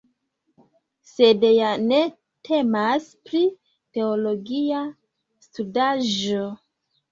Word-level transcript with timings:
Sed 1.09 1.45
ja 1.55 1.67
ne 1.91 1.99
temas 2.49 3.11
pri 3.29 3.43
teologia 3.99 4.83
studaĵo. 5.47 6.51